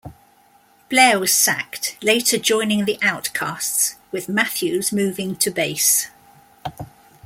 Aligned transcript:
Blair 0.89 1.19
was 1.19 1.31
sacked, 1.31 1.95
later 2.01 2.39
joining 2.39 2.85
the 2.85 2.97
Outcasts, 3.03 3.97
with 4.11 4.27
Matthews 4.27 4.91
moving 4.91 5.35
to 5.35 5.51
bass. 5.51 6.07